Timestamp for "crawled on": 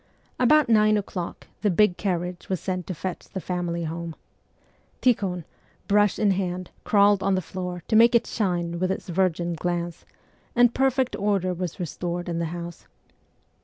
6.83-7.35